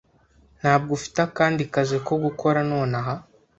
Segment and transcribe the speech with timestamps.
[0.59, 3.13] Ntabwo ufite akandi kazi ko gukora nonaha?